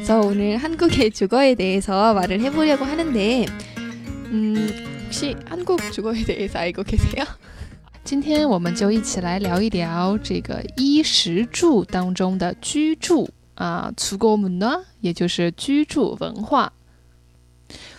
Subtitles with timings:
[0.00, 7.24] 그래서 오늘 한국의 주거에 대해서 말을 해보려고 하는데, 음, 혹시 한국 주거에 대해서 알고 계세요?
[8.04, 16.70] 今天我们就一起来聊一聊这个衣食住当中的居住啊，주거문화也就是居住文化。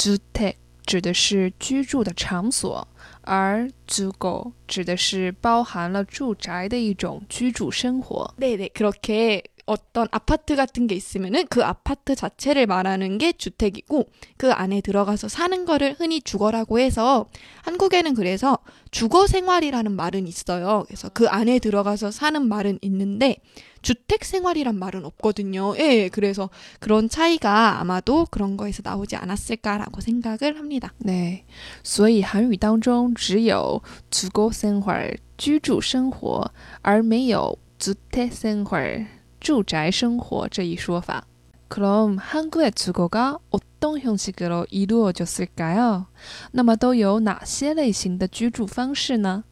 [0.00, 2.86] 주택 指的是居住的场所，
[3.22, 8.32] 而주 거指的是包含了住宅的一种居住生活。
[8.38, 14.80] 네네 그렇게 어떤 아파트 같은 게 있으면은 그 아파트 자체를 말하는 게 주택이고 그 안에
[14.80, 17.26] 들어가서 사는 거를 흔히 주거라고 해서
[17.62, 18.58] 한국에는 그래서
[18.90, 20.84] 주거 생활이라는 말은 있어요.
[20.86, 23.36] 그래서 그 안에 들어가서 사는 말은 있는데
[23.82, 25.74] 주택 생활이란 말은 없거든요.
[25.78, 26.48] 예, 그래서
[26.80, 30.92] 그런 차이가 아마도 그런 거에서 나오지 않았을까라고 생각을 합니다.
[30.98, 31.44] 네,
[31.84, 34.92] 所以韩语当中只有주거生活
[35.36, 36.50] 居住生活
[36.82, 39.06] 而没有주택생활
[39.40, 41.24] 住宅生活这一说法。
[41.68, 46.06] 그럼 한국의 주거가 어떤 형식으로 이루어졌을까요?
[46.52, 49.42] 那么都有哪些类型的居住方式呢?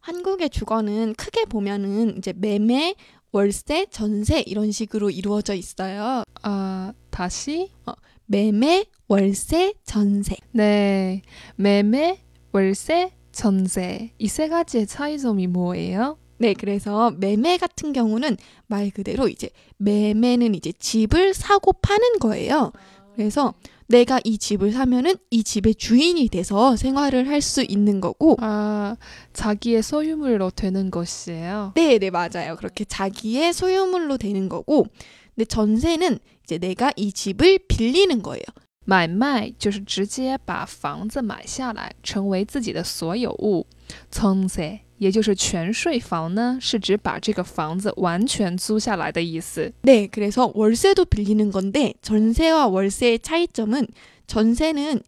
[0.00, 2.94] 한국의 주거는 크게 보면은 이제 매매,
[3.32, 6.22] 월세, 전세 이런 식으로 이루어져 있어요.
[6.42, 7.92] 아, 다시 어,
[8.26, 10.36] 매매, 월세, 전세.
[10.52, 11.22] 네.
[11.56, 12.20] 매매,
[12.52, 14.12] 월세, 전세.
[14.18, 16.18] 이 세 가지의 차이점이 뭐예요?
[16.38, 22.72] 네, 그래서 매매 같은 경우는 말 그대로 이제 매매는 이제 집을 사고 파는 거예요.
[23.14, 23.54] 그래서
[23.88, 28.96] 내가 이 집을 사면은 이 집의 주인이 돼서 생활을 할 수 있는 거고 아
[29.32, 31.72] 자기의 소유물로 되는 것이에요.
[31.74, 32.56] 네, 네 맞아요.
[32.56, 34.86] 그렇게 자기의 소유물로 되는 거고
[35.34, 38.44] 근데 전세는 이제 내가 이 집을 빌리는 거예요.
[38.86, 43.66] 买卖就是直接把房子买下来，成为自己的所有物。
[44.10, 49.72] 전세 也就是全税房呢，是指把这个房子完全租下来的意思。
[49.82, 53.88] 네, 그래서 월세도 빌리는 건데 전세와 월세의 차이점은
[54.26, 55.00] 전세는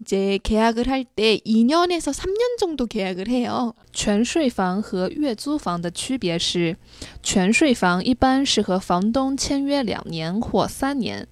[0.00, 3.74] 이제 계약을 할 때 2년에서 3년 정도 계약을 해요.
[3.92, 6.76] 全税房和月租房的区别是，
[7.22, 11.26] 全税房一般是和房东签约两年或三年，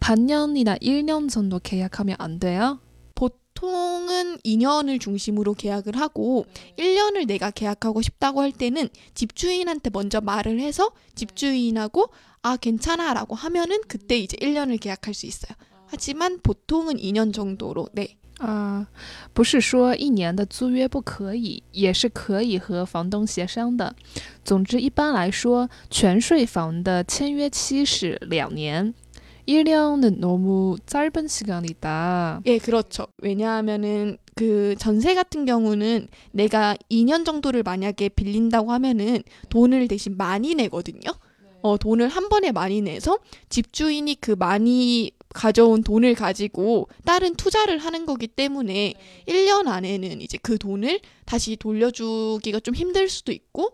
[0.00, 2.80] 반년이나1년 정도 계약하면 안 돼요.
[3.56, 6.46] 보통은 2년을 중심으로 계약을 하고
[6.76, 12.06] 1년을 내가 계약하고 싶다고 할 때는 집주인한테 먼저 말을 해서 집주인하고
[12.42, 15.56] 아 괜찮아라고 하면은 그때 이제 1년을 계약할 수 있어요.
[15.86, 18.16] 하지만 보통은 2년 정도로 네.
[18.40, 18.88] 啊，
[19.32, 23.94] 不是说一年的租约不可以，也是可以和房东协商的。
[24.42, 28.92] 总之，一般来说，全税房的签约期是两年。
[29.47, 32.41] 1년은 너무 짧은 시간이다.
[32.45, 33.07] 예, 그렇죠.
[33.19, 41.11] 왜냐하면은 그 전세 같은 경우는 내가 2년 정도를 만약에 빌린다고 하면은 돈을 대신 많이 내거든요.
[41.61, 48.05] 어, 돈을 한 번에 많이 내서 집주인이 그 많이 가져온 돈을 가지고 다른 투자를 하는
[48.05, 48.93] 거기 때문에
[49.27, 53.73] 1년 안에는 이제 그 돈을 다시 돌려주기가 좀 힘들 수도 있고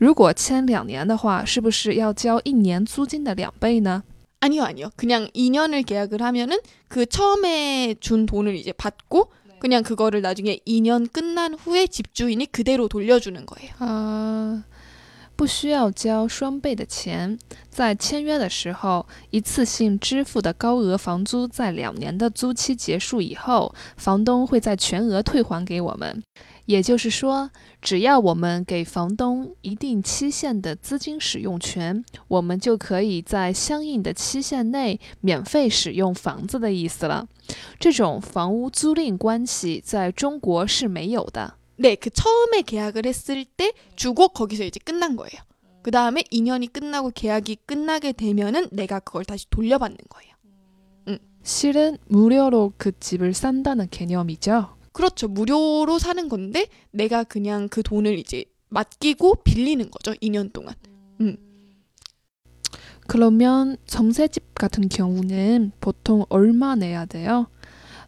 [0.00, 4.02] 如果签两年的话，是不是要交一年租金的两倍呢？
[4.40, 4.90] 아니요, 아니요.
[4.96, 6.58] 그냥 2년을 계약을 하면은
[6.88, 13.46] 그 처음에 준 돈을 이제 받고 그냥 그거를 나중에 2년 끝난 후에 집주인이 그대로 돌려주는
[13.46, 13.70] 거예요.
[13.78, 14.64] 啊，
[15.34, 17.38] 不需要交双倍的钱，
[17.70, 26.22] 在签约的时候，一次性支付的高额房租，在两年的租期结束以后，房东会在全额退还给我们。
[26.70, 27.50] 也就是说，
[27.80, 37.28] 只要我们给房东一定期限的资金使用权，我们就可以在相应的期限内免费使用房子的意思了。
[37.78, 41.54] 这种房屋租赁关系在中国是没有的。
[41.78, 45.40] 네, 그 처음에 계약을 했을 때 주고 거기서 이제 끝난 거예요.
[45.82, 50.26] 그 다음에 2년이 끝나고 계약이 끝나게 되면은 내가 그걸 다시 돌려받는 거예요.
[51.44, 54.74] 실은 무료로 그 집을 산다는 개념이죠.
[54.92, 55.28] 그렇죠.
[55.28, 60.12] 무료로 사는 건데 내가 그냥 그 돈을 이제 맡기고 빌리는 거죠.
[60.14, 60.74] 2년 동안.
[63.08, 67.46] 그러면 전세집 같은 경우는 보통 얼마 내야 돼요?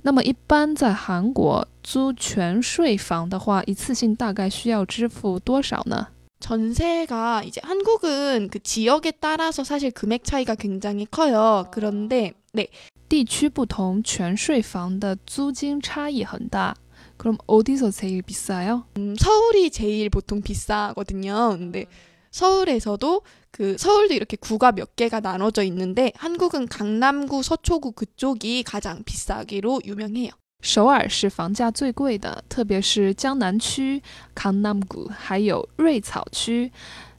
[0.03, 6.09] 那么一般在韩国租全税房的话，一次性大概需要支付多少呢？
[6.41, 11.67] 전세가 이제 한국은 그 지역에 따라서 사실 금액 차이가 굉장히 커요.
[11.71, 12.69] 그런데 네,
[13.13, 16.75] 地区不同，全税房的租金差异很大。
[17.17, 18.85] 그럼 어디서 제일 비싸요?
[18.97, 21.57] 음, 서울이 제일 보통 비싸거든요.
[21.59, 21.87] 근데
[22.31, 29.81] 서울에서도 그 서울도 이렇게 구가 몇 개가 나눠져 있는데 한국은 강남구, 서초구 그쪽이 가장 비싸기로
[29.85, 30.31] 유명해요.
[30.61, 34.03] 首尔是房价最贵的，特别是江南区、
[34.35, 36.71] 강남구还有瑞草区、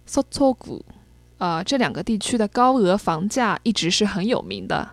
[0.08, 0.82] 서초구，
[1.40, 4.93] 啊，这两个地区的高额房价一直是很有名的。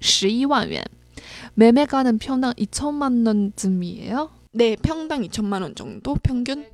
[0.00, 0.84] 十一万元。
[1.56, 4.30] 매매가는평당2천만 원쯤이에요.
[4.52, 6.66] 네, 평당 2천만 원 정도 평균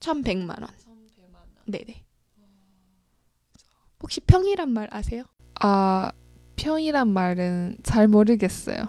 [0.00, 0.68] 1,100만 원.
[1.66, 2.02] 네네.
[4.02, 5.24] 혹시 평이란 말 아세요?
[5.60, 6.12] 아,
[6.56, 8.88] 평이란 말은 잘 모르겠어요.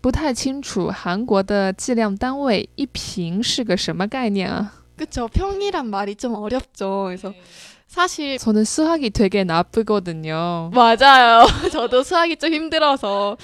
[0.00, 4.72] 不太清楚韩国的计量单位一平是个什么概念啊？
[4.96, 5.26] 그쵸.
[5.28, 7.04] 평이란 말이 좀 어렵죠.
[7.06, 7.34] 그래서
[7.93, 10.69] 사실 저는 수학이 되게 나쁘거든요.
[10.75, 11.47] 맞아요.
[11.73, 13.35] 저도 수학이 좀 힘들어서.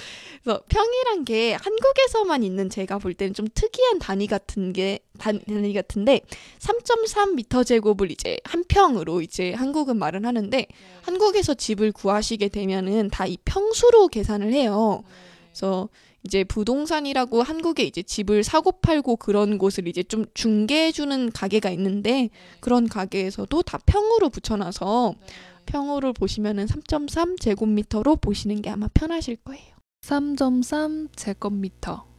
[0.44, 5.74] 그래서 평이란 게 한국에서만 있는 제가 볼 때는 좀 특이한 단위 같은 게 단- 단위
[5.74, 6.22] 같은데
[6.60, 10.68] 3.3m 제곱을 이제 한 평으로 이제 한국은 말은 하는데
[11.02, 15.04] 한국에서 집을 구하시게 되면은 다 이 평수로 계산을 해요.
[15.50, 15.90] 그래서
[16.25, 22.29] 이제 부동산이라고 한국에 이제 집을 사고 팔고 그런 곳을 이제 좀 중개해주는 가게가 있는데
[22.61, 25.15] 그런 가게에서도 다 평으로 붙여놔서
[25.67, 29.62] 평으로 보시면은 3.3 제곱미터로 보시는 게 아마 편하실 거예요.
[30.03, 32.11] 3.3제곱미터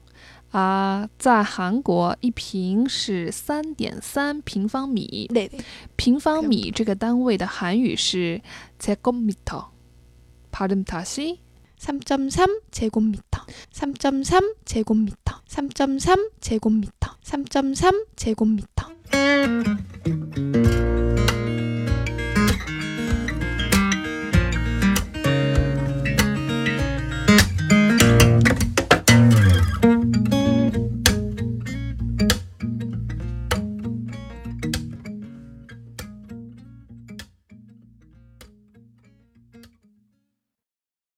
[0.54, 5.50] 啊，在韩国一平是三点三平方米， 네네.
[5.96, 8.42] 平方米这个单位的韩语是
[8.78, 11.40] 제곱미터。발음다시
[11.81, 13.41] 3.3 제곱미터.
[13.73, 15.41] 3.3 제곱미터.
[15.49, 17.17] 3.3 제곱미터.
[17.25, 18.87] 3.3 제곱미터.